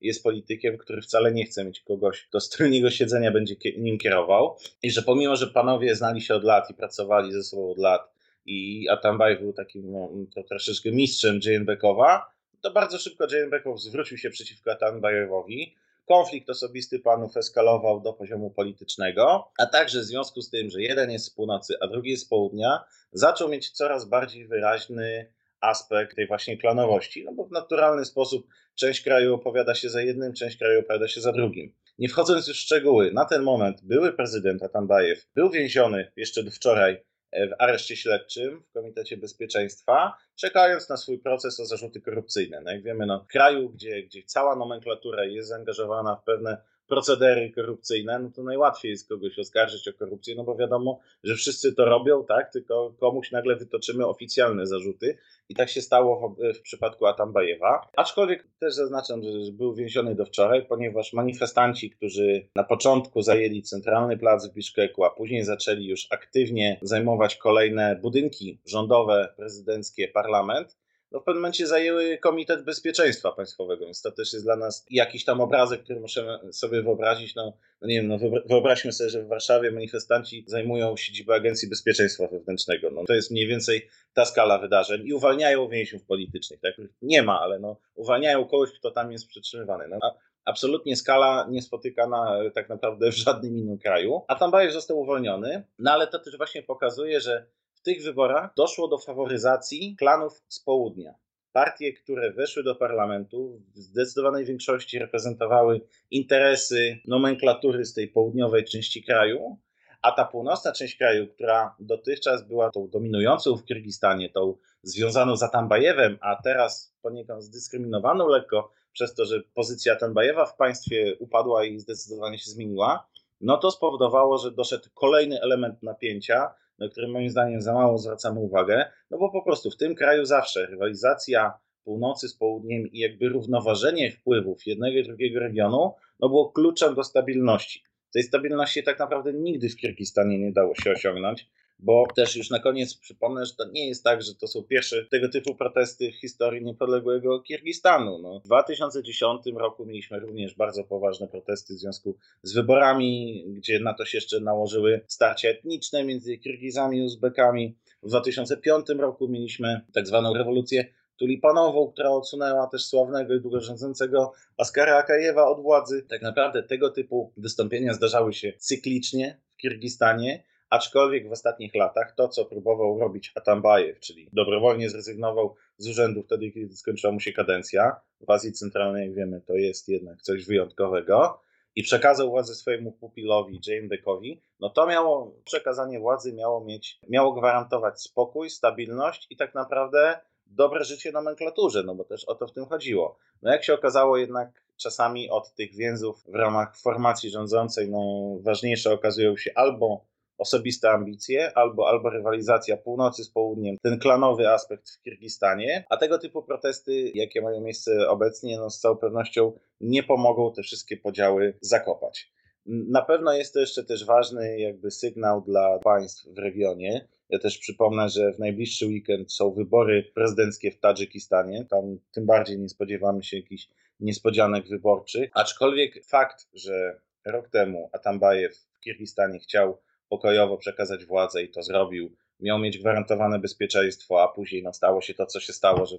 jest 0.00 0.22
politykiem, 0.22 0.78
który 0.78 1.02
wcale 1.02 1.32
nie 1.32 1.44
chce 1.44 1.64
mieć 1.64 1.80
kogoś, 1.80 2.22
kto 2.22 2.40
z 2.40 2.48
tylnego 2.48 2.90
siedzenia 2.90 3.30
będzie 3.30 3.54
nim 3.78 3.98
kierował 3.98 4.56
i 4.82 4.90
że 4.90 5.02
pomimo, 5.02 5.36
że 5.36 5.46
panowie 5.46 5.94
znali 5.94 6.20
się 6.20 6.34
od 6.34 6.44
lat 6.44 6.70
i 6.70 6.74
pracowali 6.74 7.32
ze 7.32 7.42
sobą 7.42 7.70
od 7.70 7.78
lat 7.78 8.14
i 8.46 8.88
Atambaj 8.88 9.38
był 9.38 9.52
takim 9.52 9.92
no, 9.92 10.08
troszeczkę 10.48 10.92
mistrzem 10.92 11.40
Jane 11.44 11.64
Beckowa, 11.64 12.34
to 12.64 12.70
bardzo 12.70 12.98
szybko 12.98 13.26
Jane 13.32 13.50
Beckow 13.50 13.80
zwrócił 13.80 14.18
się 14.18 14.30
przeciwko 14.30 14.72
Atambajewowi. 14.72 15.74
Konflikt 16.08 16.50
osobisty 16.50 16.98
panów 16.98 17.36
eskalował 17.36 18.00
do 18.00 18.12
poziomu 18.12 18.50
politycznego, 18.50 19.50
a 19.58 19.66
także 19.66 20.00
w 20.00 20.04
związku 20.04 20.42
z 20.42 20.50
tym, 20.50 20.70
że 20.70 20.82
jeden 20.82 21.10
jest 21.10 21.24
z 21.24 21.30
północy, 21.30 21.74
a 21.80 21.86
drugi 21.86 22.10
jest 22.10 22.24
z 22.24 22.28
południa, 22.28 22.84
zaczął 23.12 23.48
mieć 23.48 23.70
coraz 23.70 24.04
bardziej 24.04 24.48
wyraźny 24.48 25.32
aspekt 25.60 26.16
tej 26.16 26.26
właśnie 26.26 26.58
klanowości, 26.58 27.24
no 27.24 27.32
bo 27.32 27.44
w 27.44 27.50
naturalny 27.50 28.04
sposób 28.04 28.46
część 28.74 29.00
kraju 29.00 29.34
opowiada 29.34 29.74
się 29.74 29.90
za 29.90 30.02
jednym, 30.02 30.32
część 30.32 30.56
kraju 30.56 30.80
opowiada 30.80 31.08
się 31.08 31.20
za 31.20 31.32
drugim. 31.32 31.74
Nie 31.98 32.08
wchodząc 32.08 32.48
już 32.48 32.56
w 32.56 32.60
szczegóły, 32.60 33.12
na 33.12 33.24
ten 33.24 33.42
moment 33.42 33.80
były 33.82 34.12
prezydent 34.12 34.62
Atambajew 34.62 35.26
był 35.34 35.50
więziony 35.50 36.12
jeszcze 36.16 36.42
do 36.42 36.50
wczoraj 36.50 37.04
w 37.34 37.54
areszcie 37.58 37.96
śledczym 37.96 38.62
w 38.62 38.72
Komitecie 38.72 39.16
Bezpieczeństwa, 39.16 40.16
czekając 40.36 40.88
na 40.88 40.96
swój 40.96 41.18
proces 41.18 41.60
o 41.60 41.66
zarzuty 41.66 42.00
korupcyjne. 42.00 42.60
No 42.60 42.72
jak 42.72 42.82
wiemy, 42.82 43.06
no, 43.06 43.20
w 43.20 43.26
kraju, 43.26 43.68
gdzie, 43.68 44.02
gdzie 44.02 44.22
cała 44.22 44.56
nomenklatura 44.56 45.24
jest 45.24 45.48
zaangażowana 45.48 46.16
w 46.16 46.24
pewne 46.24 46.56
procedery 46.86 47.52
korupcyjne, 47.52 48.18
no 48.18 48.30
to 48.30 48.42
najłatwiej 48.42 48.90
jest 48.90 49.08
kogoś 49.08 49.38
oskarżyć 49.38 49.88
o 49.88 49.92
korupcję, 49.92 50.34
no 50.34 50.44
bo 50.44 50.56
wiadomo, 50.56 51.00
że 51.24 51.34
wszyscy 51.34 51.74
to 51.74 51.84
robią, 51.84 52.24
tak, 52.24 52.52
tylko 52.52 52.94
komuś 53.00 53.30
nagle 53.30 53.56
wytoczymy 53.56 54.06
oficjalne 54.06 54.66
zarzuty 54.66 55.18
i 55.48 55.54
tak 55.54 55.70
się 55.70 55.82
stało 55.82 56.28
w, 56.28 56.58
w 56.58 56.60
przypadku 56.62 57.06
Atambajewa. 57.06 57.88
Aczkolwiek 57.96 58.48
też 58.60 58.74
zaznaczam, 58.74 59.22
że 59.22 59.52
był 59.52 59.74
więziony 59.74 60.14
do 60.14 60.24
wczoraj, 60.24 60.66
ponieważ 60.66 61.12
manifestanci, 61.12 61.90
którzy 61.90 62.48
na 62.56 62.64
początku 62.64 63.22
zajęli 63.22 63.62
centralny 63.62 64.18
plac 64.18 64.48
w 64.48 64.54
Biszkeku, 64.54 65.04
a 65.04 65.10
później 65.10 65.44
zaczęli 65.44 65.86
już 65.86 66.06
aktywnie 66.10 66.78
zajmować 66.82 67.36
kolejne 67.36 67.98
budynki 68.02 68.58
rządowe, 68.66 69.34
prezydenckie, 69.36 70.08
parlament, 70.08 70.76
no 71.14 71.20
w 71.20 71.24
pewnym 71.24 71.42
momencie 71.42 71.66
zajęły 71.66 72.18
Komitet 72.18 72.64
Bezpieczeństwa 72.64 73.32
Państwowego, 73.32 73.84
więc 73.84 74.02
to 74.02 74.12
też 74.12 74.32
jest 74.32 74.44
dla 74.44 74.56
nas 74.56 74.86
jakiś 74.90 75.24
tam 75.24 75.40
obrazek, 75.40 75.82
który 75.82 76.00
możemy 76.00 76.52
sobie 76.52 76.82
wyobrazić. 76.82 77.34
No, 77.34 77.58
no 77.80 77.88
nie 77.88 77.94
wiem, 77.94 78.08
no 78.08 78.18
wyobraźmy 78.46 78.92
sobie, 78.92 79.10
że 79.10 79.22
w 79.22 79.28
Warszawie 79.28 79.70
manifestanci 79.70 80.44
zajmują 80.46 80.96
siedzibę 80.96 81.34
Agencji 81.34 81.68
Bezpieczeństwa 81.68 82.28
Wewnętrznego. 82.28 82.90
No, 82.90 83.04
to 83.04 83.14
jest 83.14 83.30
mniej 83.30 83.46
więcej 83.46 83.88
ta 84.14 84.24
skala 84.24 84.58
wydarzeń 84.58 85.06
i 85.06 85.12
uwalniają 85.12 85.68
więźniów 85.68 86.04
politycznych. 86.04 86.60
Tak? 86.60 86.74
Nie 87.02 87.22
ma, 87.22 87.40
ale 87.40 87.58
no, 87.58 87.76
uwalniają 87.94 88.44
kogoś, 88.44 88.70
kto 88.78 88.90
tam 88.90 89.12
jest 89.12 89.28
przetrzymywany. 89.28 89.88
No, 89.88 89.98
absolutnie 90.44 90.96
skala 90.96 91.46
niespotykana 91.50 92.38
tak 92.54 92.68
naprawdę 92.68 93.10
w 93.10 93.16
żadnym 93.16 93.58
innym 93.58 93.78
kraju. 93.78 94.22
A 94.28 94.34
Tambajew 94.34 94.72
został 94.72 95.00
uwolniony, 95.00 95.64
no 95.78 95.92
ale 95.92 96.06
to 96.06 96.18
też 96.18 96.36
właśnie 96.36 96.62
pokazuje, 96.62 97.20
że 97.20 97.46
tych 97.84 98.02
wyborach 98.02 98.54
doszło 98.56 98.88
do 98.88 98.98
faworyzacji 98.98 99.96
klanów 99.98 100.42
z 100.48 100.60
południa. 100.60 101.14
Partie, 101.52 101.92
które 101.92 102.32
weszły 102.32 102.62
do 102.62 102.74
parlamentu, 102.74 103.62
w 103.74 103.78
zdecydowanej 103.78 104.44
większości 104.44 104.98
reprezentowały 104.98 105.80
interesy 106.10 106.98
nomenklatury 107.06 107.84
z 107.84 107.94
tej 107.94 108.08
południowej 108.08 108.64
części 108.64 109.04
kraju, 109.04 109.58
a 110.02 110.12
ta 110.12 110.24
północna 110.24 110.72
część 110.72 110.96
kraju, 110.96 111.26
która 111.26 111.76
dotychczas 111.80 112.48
była 112.48 112.70
tą 112.70 112.88
dominującą 112.88 113.56
w 113.56 113.64
Kirgistanie, 113.64 114.30
tą 114.30 114.56
związaną 114.82 115.36
z 115.36 115.42
Atambajewem, 115.42 116.18
a 116.20 116.42
teraz 116.42 116.94
poniekąd 117.02 117.42
zdyskryminowaną 117.42 118.28
lekko 118.28 118.70
przez 118.92 119.14
to, 119.14 119.24
że 119.24 119.42
pozycja 119.54 119.92
Atambajewa 119.92 120.46
w 120.46 120.56
państwie 120.56 121.16
upadła 121.18 121.64
i 121.64 121.78
zdecydowanie 121.78 122.38
się 122.38 122.50
zmieniła, 122.50 123.06
no 123.40 123.56
to 123.56 123.70
spowodowało, 123.70 124.38
że 124.38 124.52
doszedł 124.52 124.88
kolejny 124.94 125.40
element 125.40 125.82
napięcia, 125.82 126.54
na 126.78 126.88
które 126.88 127.08
moim 127.08 127.30
zdaniem 127.30 127.60
za 127.60 127.74
mało 127.74 127.98
zwracamy 127.98 128.40
uwagę, 128.40 128.84
no 129.10 129.18
bo 129.18 129.30
po 129.30 129.42
prostu 129.42 129.70
w 129.70 129.76
tym 129.76 129.94
kraju 129.94 130.24
zawsze 130.24 130.66
rywalizacja 130.66 131.52
północy 131.84 132.28
z 132.28 132.36
południem 132.36 132.86
i 132.86 132.98
jakby 132.98 133.28
równoważenie 133.28 134.10
wpływów 134.10 134.66
jednego 134.66 134.98
i 134.98 135.04
drugiego 135.04 135.40
regionu 135.40 135.94
no 136.20 136.28
było 136.28 136.52
kluczem 136.52 136.94
do 136.94 137.04
stabilności. 137.04 137.82
Tej 138.12 138.22
stabilności 138.22 138.82
tak 138.82 138.98
naprawdę 138.98 139.32
nigdy 139.32 139.68
w 139.68 139.76
Kirgistanie 139.76 140.38
nie 140.38 140.52
dało 140.52 140.74
się 140.74 140.90
osiągnąć 140.90 141.48
bo 141.78 142.06
też 142.16 142.36
już 142.36 142.50
na 142.50 142.58
koniec 142.58 142.94
przypomnę, 142.94 143.46
że 143.46 143.54
to 143.54 143.64
nie 143.70 143.88
jest 143.88 144.04
tak, 144.04 144.22
że 144.22 144.34
to 144.34 144.46
są 144.46 144.62
pierwsze 144.62 145.04
tego 145.04 145.28
typu 145.28 145.54
protesty 145.54 146.12
w 146.12 146.20
historii 146.20 146.64
niepodległego 146.64 147.40
Kirgistanu. 147.40 148.18
No, 148.18 148.40
w 148.40 148.42
2010 148.42 149.46
roku 149.56 149.86
mieliśmy 149.86 150.20
również 150.20 150.54
bardzo 150.54 150.84
poważne 150.84 151.28
protesty 151.28 151.74
w 151.74 151.78
związku 151.78 152.16
z 152.42 152.54
wyborami, 152.54 153.44
gdzie 153.48 153.80
na 153.80 153.94
to 153.94 154.04
się 154.04 154.18
jeszcze 154.18 154.40
nałożyły 154.40 155.00
starcia 155.06 155.48
etniczne 155.48 156.04
między 156.04 156.38
Kirgizami 156.38 156.98
i 156.98 157.02
Uzbekami. 157.02 157.76
W 158.02 158.08
2005 158.08 158.86
roku 158.98 159.28
mieliśmy 159.28 159.80
tak 159.92 160.06
zwaną 160.06 160.34
rewolucję 160.34 160.84
tulipanową, 161.16 161.92
która 161.92 162.10
odsunęła 162.10 162.66
też 162.66 162.84
sławnego 162.84 163.34
i 163.34 163.40
długo 163.40 163.60
rządzącego 163.60 164.32
Askara 164.58 164.96
Akajewa 164.96 165.46
od 165.46 165.62
władzy. 165.62 166.06
Tak 166.08 166.22
naprawdę 166.22 166.62
tego 166.62 166.90
typu 166.90 167.32
wystąpienia 167.36 167.94
zdarzały 167.94 168.32
się 168.32 168.52
cyklicznie 168.58 169.40
w 169.48 169.56
Kirgistanie 169.56 170.44
Aczkolwiek 170.74 171.28
w 171.28 171.32
ostatnich 171.32 171.74
latach 171.74 172.14
to, 172.14 172.28
co 172.28 172.44
próbował 172.44 172.98
robić 172.98 173.32
Atambajew, 173.34 174.00
czyli 174.00 174.28
dobrowolnie 174.32 174.90
zrezygnował 174.90 175.54
z 175.76 175.88
urzędu 175.88 176.22
wtedy, 176.22 176.50
kiedy 176.50 176.76
skończyła 176.76 177.12
mu 177.12 177.20
się 177.20 177.32
kadencja, 177.32 178.00
w 178.20 178.30
Azji 178.30 178.52
Centralnej, 178.52 179.12
wiemy, 179.12 179.40
to 179.40 179.54
jest 179.54 179.88
jednak 179.88 180.22
coś 180.22 180.46
wyjątkowego, 180.46 181.40
i 181.74 181.82
przekazał 181.82 182.30
władzę 182.30 182.54
swojemu 182.54 182.92
pupilowi, 182.92 183.60
Jane 183.66 183.88
Beckowi, 183.88 184.40
no 184.60 184.70
to 184.70 184.86
miało, 184.86 185.34
przekazanie 185.44 186.00
władzy 186.00 186.32
miało 186.32 186.64
mieć, 186.64 186.98
miało 187.08 187.32
gwarantować 187.32 188.02
spokój, 188.02 188.50
stabilność 188.50 189.26
i 189.30 189.36
tak 189.36 189.54
naprawdę 189.54 190.18
dobre 190.46 190.84
życie 190.84 191.12
nomenklaturze, 191.12 191.82
no 191.82 191.94
bo 191.94 192.04
też 192.04 192.24
o 192.24 192.34
to 192.34 192.46
w 192.46 192.52
tym 192.52 192.66
chodziło. 192.66 193.18
No 193.42 193.52
jak 193.52 193.64
się 193.64 193.74
okazało 193.74 194.16
jednak 194.16 194.64
czasami 194.76 195.30
od 195.30 195.54
tych 195.54 195.74
więzów 195.74 196.24
w 196.28 196.34
ramach 196.34 196.76
formacji 196.76 197.30
rządzącej, 197.30 197.90
no 197.90 198.00
ważniejsze 198.40 198.92
okazują 198.92 199.36
się 199.36 199.50
albo 199.54 200.13
osobiste 200.38 200.90
ambicje, 200.90 201.58
albo, 201.58 201.88
albo 201.88 202.10
rywalizacja 202.10 202.76
północy 202.76 203.24
z 203.24 203.30
południem, 203.30 203.76
ten 203.82 203.98
klanowy 203.98 204.48
aspekt 204.48 204.90
w 204.90 205.02
Kirgistanie, 205.02 205.84
a 205.90 205.96
tego 205.96 206.18
typu 206.18 206.42
protesty, 206.42 207.10
jakie 207.14 207.42
mają 207.42 207.60
miejsce 207.60 208.08
obecnie, 208.08 208.58
no 208.58 208.70
z 208.70 208.80
całą 208.80 208.96
pewnością 208.96 209.52
nie 209.80 210.02
pomogą 210.02 210.52
te 210.52 210.62
wszystkie 210.62 210.96
podziały 210.96 211.58
zakopać. 211.60 212.32
Na 212.66 213.02
pewno 213.02 213.32
jest 213.32 213.54
to 213.54 213.60
jeszcze 213.60 213.84
też 213.84 214.04
ważny 214.04 214.58
jakby 214.58 214.90
sygnał 214.90 215.42
dla 215.42 215.78
państw 215.78 216.26
w 216.26 216.38
regionie. 216.38 217.08
Ja 217.28 217.38
też 217.38 217.58
przypomnę, 217.58 218.08
że 218.08 218.32
w 218.32 218.38
najbliższy 218.38 218.86
weekend 218.86 219.32
są 219.32 219.52
wybory 219.52 220.10
prezydenckie 220.14 220.70
w 220.70 220.80
Tadżykistanie. 220.80 221.66
Tam 221.70 221.98
tym 222.12 222.26
bardziej 222.26 222.58
nie 222.58 222.68
spodziewamy 222.68 223.22
się 223.22 223.36
jakichś 223.36 223.68
niespodzianek 224.00 224.68
wyborczych. 224.68 225.30
Aczkolwiek 225.34 226.04
fakt, 226.06 226.46
że 226.54 227.00
rok 227.24 227.48
temu 227.48 227.90
Atambajew 227.92 228.56
w 228.56 228.80
Kirgistanie 228.80 229.38
chciał 229.38 229.78
pokojowo 230.14 230.56
przekazać 230.56 231.04
władzę 231.04 231.42
i 231.42 231.48
to 231.48 231.62
zrobił. 231.62 232.16
Miał 232.40 232.58
mieć 232.58 232.78
gwarantowane 232.78 233.38
bezpieczeństwo, 233.38 234.22
a 234.22 234.28
później 234.28 234.62
no, 234.62 234.72
stało 234.72 235.00
się 235.00 235.14
to, 235.14 235.26
co 235.26 235.40
się 235.40 235.52
stało, 235.52 235.86
że 235.86 235.96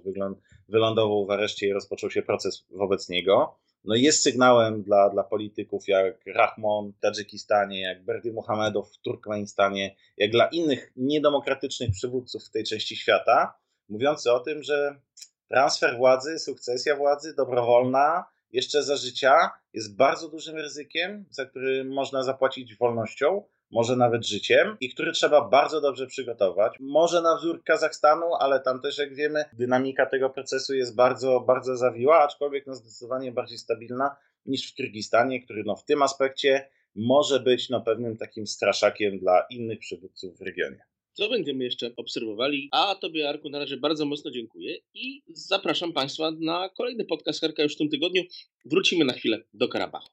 wylądował 0.68 1.26
w 1.26 1.30
areszcie 1.30 1.68
i 1.68 1.72
rozpoczął 1.72 2.10
się 2.10 2.22
proces 2.22 2.66
wobec 2.70 3.08
niego. 3.08 3.58
No 3.84 3.94
jest 3.94 4.22
sygnałem 4.22 4.82
dla, 4.82 5.10
dla 5.10 5.24
polityków 5.24 5.88
jak 5.88 6.26
Rahmon 6.26 6.92
w 6.92 7.00
Tadżykistanie, 7.00 7.80
jak 7.80 8.04
Berdi 8.04 8.32
Mohamedow 8.32 8.92
w 8.92 8.98
Turkmenistanie, 8.98 9.96
jak 10.16 10.30
dla 10.30 10.46
innych 10.46 10.92
niedemokratycznych 10.96 11.90
przywódców 11.90 12.44
w 12.44 12.50
tej 12.50 12.64
części 12.64 12.96
świata, 12.96 13.58
mówiący 13.88 14.32
o 14.32 14.40
tym, 14.40 14.62
że 14.62 15.00
transfer 15.48 15.96
władzy, 15.96 16.38
sukcesja 16.38 16.96
władzy 16.96 17.34
dobrowolna, 17.34 18.24
jeszcze 18.52 18.82
za 18.82 18.96
życia, 18.96 19.50
jest 19.72 19.96
bardzo 19.96 20.28
dużym 20.28 20.56
ryzykiem, 20.56 21.24
za 21.30 21.46
który 21.46 21.84
można 21.84 22.22
zapłacić 22.22 22.76
wolnością, 22.76 23.42
może 23.70 23.96
nawet 23.96 24.26
życiem 24.26 24.76
i 24.80 24.94
który 24.94 25.12
trzeba 25.12 25.48
bardzo 25.48 25.80
dobrze 25.80 26.06
przygotować. 26.06 26.76
Może 26.80 27.22
na 27.22 27.36
wzór 27.36 27.64
Kazachstanu, 27.64 28.34
ale 28.40 28.60
tam 28.60 28.80
też, 28.80 28.98
jak 28.98 29.14
wiemy, 29.14 29.44
dynamika 29.52 30.06
tego 30.06 30.30
procesu 30.30 30.74
jest 30.74 30.96
bardzo, 30.96 31.40
bardzo 31.40 31.76
zawiła, 31.76 32.18
aczkolwiek 32.18 32.66
no 32.66 32.74
zdecydowanie 32.74 33.32
bardziej 33.32 33.58
stabilna 33.58 34.16
niż 34.46 34.72
w 34.72 34.74
Kirgistanie, 34.74 35.42
który 35.42 35.64
no 35.66 35.76
w 35.76 35.84
tym 35.84 36.02
aspekcie 36.02 36.68
może 36.94 37.40
być 37.40 37.70
no 37.70 37.80
pewnym 37.80 38.16
takim 38.16 38.46
straszakiem 38.46 39.18
dla 39.18 39.46
innych 39.50 39.78
przywódców 39.78 40.38
w 40.38 40.42
regionie. 40.42 40.84
Co 41.16 41.28
będziemy 41.28 41.64
jeszcze 41.64 41.90
obserwowali. 41.96 42.68
A 42.72 42.94
Tobie, 42.94 43.28
Arku, 43.28 43.48
na 43.50 43.58
razie 43.58 43.76
bardzo 43.76 44.06
mocno 44.06 44.30
dziękuję 44.30 44.78
i 44.94 45.22
zapraszam 45.28 45.92
Państwa 45.92 46.30
na 46.30 46.68
kolejny 46.68 47.04
podcast 47.04 47.40
Herka 47.40 47.62
już 47.62 47.74
w 47.74 47.78
tym 47.78 47.88
tygodniu. 47.88 48.22
Wrócimy 48.64 49.04
na 49.04 49.12
chwilę 49.12 49.42
do 49.54 49.68
Karabachu. 49.68 50.10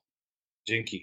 Dzięki. 0.68 1.02